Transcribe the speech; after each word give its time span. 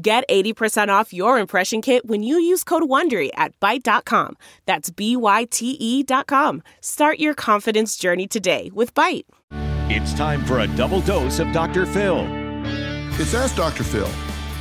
Get 0.00 0.22
80% 0.28 0.90
off 0.90 1.12
your 1.12 1.40
impression 1.40 1.82
kit 1.82 2.06
when 2.06 2.22
you 2.22 2.38
use 2.38 2.62
code 2.62 2.84
WONDERY 2.84 3.30
at 3.34 3.58
Byte.com. 3.58 4.36
That's 4.64 4.90
B-Y-T-E 4.90 6.02
dot 6.04 6.28
com. 6.28 6.62
Start 6.80 7.18
your 7.18 7.34
confidence 7.34 7.96
journey 7.96 8.28
today 8.28 8.70
with 8.72 8.94
Byte. 8.94 9.24
It's 9.90 10.14
time 10.14 10.44
for 10.44 10.60
a 10.60 10.68
double 10.76 11.00
dose 11.00 11.40
of 11.40 11.50
Dr. 11.50 11.84
Phil. 11.84 12.24
It's 13.18 13.34
Ask 13.34 13.56
Dr. 13.56 13.82
Phil. 13.82 14.08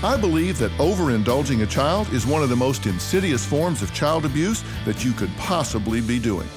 I 0.01 0.17
believe 0.17 0.57
that 0.57 0.71
overindulging 0.79 1.61
a 1.61 1.67
child 1.67 2.11
is 2.13 2.25
one 2.25 2.41
of 2.41 2.49
the 2.49 2.55
most 2.55 2.87
insidious 2.87 3.45
forms 3.45 3.83
of 3.83 3.93
child 3.93 4.25
abuse 4.25 4.63
that 4.85 5.05
you 5.05 5.11
could 5.11 5.29
possibly 5.37 6.01
be 6.01 6.17
doing. 6.17 6.47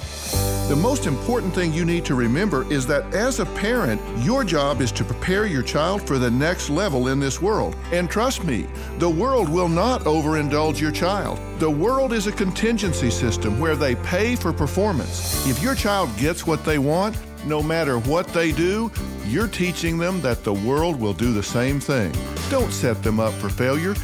The 0.70 0.76
most 0.76 1.08
important 1.08 1.52
thing 1.52 1.72
you 1.72 1.84
need 1.84 2.04
to 2.04 2.14
remember 2.14 2.62
is 2.72 2.86
that 2.86 3.12
as 3.12 3.40
a 3.40 3.44
parent, 3.44 4.00
your 4.24 4.44
job 4.44 4.80
is 4.80 4.92
to 4.92 5.04
prepare 5.04 5.44
your 5.44 5.64
child 5.64 6.00
for 6.00 6.16
the 6.16 6.30
next 6.30 6.70
level 6.70 7.08
in 7.08 7.18
this 7.18 7.42
world. 7.42 7.74
And 7.90 8.08
trust 8.08 8.44
me, 8.44 8.68
the 8.98 9.10
world 9.10 9.48
will 9.48 9.66
not 9.68 10.02
overindulge 10.02 10.80
your 10.80 10.92
child. 10.92 11.40
The 11.58 11.68
world 11.68 12.12
is 12.12 12.28
a 12.28 12.32
contingency 12.32 13.10
system 13.10 13.58
where 13.58 13.74
they 13.74 13.96
pay 13.96 14.36
for 14.36 14.52
performance. 14.52 15.44
If 15.44 15.60
your 15.60 15.74
child 15.74 16.08
gets 16.16 16.46
what 16.46 16.64
they 16.64 16.78
want, 16.78 17.18
no 17.44 17.64
matter 17.64 17.98
what 17.98 18.28
they 18.28 18.52
do, 18.52 18.92
you're 19.26 19.48
teaching 19.48 19.98
them 19.98 20.20
that 20.20 20.44
the 20.44 20.54
world 20.54 21.00
will 21.00 21.14
do 21.14 21.32
the 21.32 21.42
same 21.42 21.80
thing. 21.80 22.12
Don't 22.48 22.72
set 22.72 23.02
them 23.02 23.18
up 23.18 23.34
for 23.34 23.48
failure. 23.48 23.96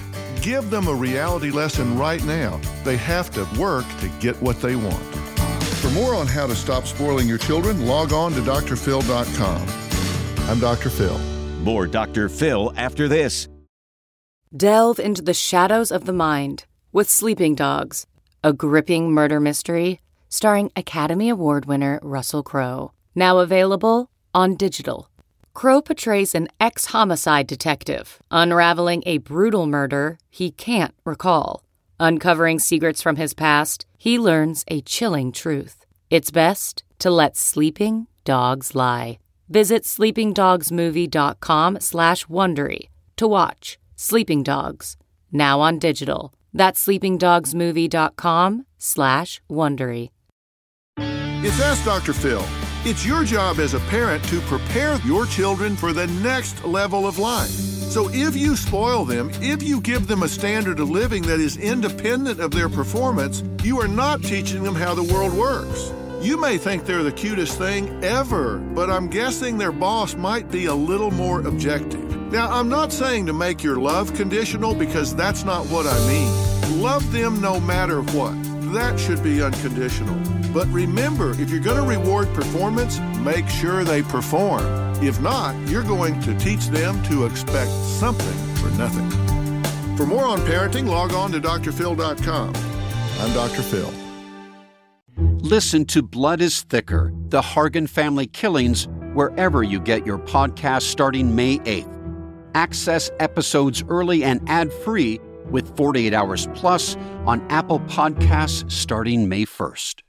Give 0.43 0.69
them 0.69 0.89
a 0.89 0.95
reality 0.95 1.53
lesson 1.53 1.97
right 1.97 2.25
now. 2.25 2.61
They 2.83 2.97
have 2.97 3.31
to 3.35 3.45
work 3.57 3.87
to 4.01 4.09
get 4.19 4.35
what 4.43 4.61
they 4.61 4.75
want. 4.75 5.16
For 5.81 5.91
more 5.91 6.15
on 6.15 6.27
how 6.27 6.47
to 6.47 6.57
stop 6.57 6.87
spoiling 6.87 7.29
your 7.29 7.39
children, 7.39 7.87
log 7.87 8.13
on 8.13 8.33
to 8.33 8.41
drphil.com. 8.41 9.69
I'm 10.49 10.61
Dr. 10.61 10.91
Phil. 10.91 11.19
More 11.63 11.87
Dr. 11.87 12.29
Phil 12.29 12.73
after 12.77 13.09
this. 13.09 13.49
Delve 14.57 14.99
into 14.99 15.23
the 15.23 15.35
shadows 15.35 15.91
of 15.91 16.07
the 16.07 16.13
mind 16.13 16.65
with 16.93 17.11
Sleeping 17.11 17.55
Dogs, 17.55 18.07
a 18.43 18.53
gripping 18.53 19.13
murder 19.13 19.41
mystery 19.41 20.01
starring 20.29 20.71
Academy 20.77 21.29
Award 21.29 21.67
winner 21.67 21.99
Russell 22.03 22.43
Crowe. 22.43 22.93
Now 23.15 23.39
available 23.39 24.11
on 24.33 24.55
digital. 24.57 25.09
Crowe 25.55 25.83
portrays 25.83 26.35
an 26.35 26.49
ex 26.61 26.87
homicide 26.87 27.47
detective 27.47 28.19
unraveling 28.31 29.03
a 29.07 29.19
brutal 29.19 29.67
murder 29.67 30.19
he 30.31 30.51
can't 30.51 30.95
recall. 31.05 31.66
Uncovering 31.99 32.59
secrets 32.59 33.03
from 33.03 33.17
his 33.17 33.35
past, 33.35 33.87
he 33.97 34.19
learns 34.19 34.65
a 34.69 34.81
chilling 34.83 35.33
truth. 35.33 35.85
It's 36.11 36.31
best 36.31 36.85
to 36.99 37.11
let 37.11 37.37
sleeping 37.37 38.07
dogs 38.25 38.75
lie. 38.75 39.19
Visit 39.49 39.85
sleepingdogsmovie.com 39.85 41.81
slash 41.81 42.27
Wondery 42.27 42.89
to 43.17 43.27
watch 43.27 43.79
Sleeping 43.97 44.43
Dogs, 44.43 44.97
now 45.33 45.61
on 45.61 45.79
digital. 45.79 46.35
That's 46.53 46.85
sleepingdogsmovie.com 46.87 48.67
slash 48.79 49.41
Wondery. 49.51 50.11
It's 50.99 51.61
Ask 51.61 51.85
Dr. 51.85 52.13
Phil. 52.13 52.45
It's 52.85 53.07
your 53.07 53.25
job 53.25 53.59
as 53.59 53.75
a 53.75 53.81
parent 53.81 54.25
to 54.25 54.41
prepare 54.43 54.99
your 55.05 55.27
children 55.27 55.77
for 55.77 55.93
the 55.93 56.07
next 56.09 56.65
level 56.65 57.07
of 57.07 57.19
life. 57.19 57.66
So 57.97 58.11
if 58.13 58.37
you 58.37 58.57
spoil 58.57 59.07
them, 59.07 59.31
if 59.41 59.63
you 59.63 59.81
give 59.81 60.07
them 60.07 60.23
a 60.23 60.29
standard 60.29 60.81
of 60.81 60.91
living 60.91 61.23
that 61.23 61.41
is 61.41 61.57
independent 61.57 62.41
of 62.41 62.51
their 62.51 62.69
performance, 62.69 63.43
you 63.63 63.81
are 63.81 63.89
not 63.89 64.23
teaching 64.23 64.63
them 64.63 64.75
how 64.75 64.95
the 64.95 65.03
world 65.03 65.33
works. 65.33 65.95
You 66.21 66.39
may 66.39 66.59
think 66.59 66.85
they're 66.85 67.03
the 67.03 67.11
cutest 67.11 67.57
thing 67.57 68.05
ever, 68.05 68.59
but 68.59 68.91
I'm 68.91 69.09
guessing 69.09 69.57
their 69.57 69.73
boss 69.73 70.15
might 70.15 70.51
be 70.51 70.67
a 70.67 70.75
little 70.75 71.11
more 71.11 71.41
objective. 71.41 72.31
Now, 72.31 72.51
I'm 72.51 72.69
not 72.69 72.93
saying 72.93 73.25
to 73.29 73.33
make 73.33 73.63
your 73.63 73.77
love 73.77 74.13
conditional 74.13 74.75
because 74.75 75.17
that's 75.17 75.45
not 75.45 75.65
what 75.69 75.87
I 75.87 75.99
mean. 76.07 76.83
Love 76.83 77.11
them 77.13 77.41
no 77.41 77.59
matter 77.61 78.03
what. 78.03 78.35
That 78.75 79.01
should 79.01 79.23
be 79.23 79.41
unconditional. 79.41 80.17
But 80.53 80.69
remember, 80.69 81.31
if 81.41 81.49
you're 81.49 81.61
going 81.61 81.83
to 81.83 81.99
reward 81.99 82.29
performance, 82.35 83.01
make 83.25 83.49
sure 83.49 83.85
they 83.85 84.03
perform. 84.03 84.86
If 85.03 85.21
not, 85.21 85.55
you're 85.69 85.83
going 85.83 86.21
to 86.23 86.35
teach 86.39 86.69
them 86.69 87.03
to 87.05 87.27
expect 87.27 87.71
something 87.71 88.55
for 88.57 88.71
nothing. 88.79 89.11
For 89.97 90.07
more 90.07 90.25
on 90.25 90.39
parenting, 90.41 90.87
log 90.89 91.13
on 91.13 91.33
to 91.33 91.41
drphil.com. 91.41 92.55
I'm 93.19 93.33
Dr. 93.35 93.63
Phil. 93.63 93.93
Listen 95.41 95.85
to 95.87 96.03
Blood 96.03 96.41
is 96.41 96.63
Thicker 96.63 97.13
The 97.29 97.41
Hargan 97.41 97.89
Family 97.89 98.27
Killings 98.27 98.89
wherever 99.15 99.63
you 99.63 99.81
get 99.81 100.05
your 100.05 100.19
podcast 100.19 100.83
starting 100.83 101.35
May 101.35 101.59
8th. 101.61 101.93
Access 102.55 103.11
episodes 103.21 103.85
early 103.89 104.25
and 104.25 104.47
ad 104.49 104.73
free 104.73 105.21
with 105.51 105.77
48 105.77 106.13
Hours 106.13 106.49
Plus 106.55 106.97
on 107.27 107.47
Apple 107.51 107.81
Podcasts 107.81 108.71
starting 108.71 109.29
May 109.29 109.47
1st. 109.47 110.03